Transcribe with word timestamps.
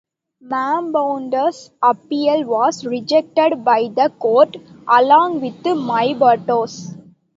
Mamboundou's 0.43 1.69
appeal 1.79 2.43
was 2.45 2.83
rejected 2.83 3.63
by 3.63 3.81
the 3.95 4.11
Court, 4.17 4.57
along 4.87 5.41
with 5.41 5.61
Myboto's. 5.63 6.95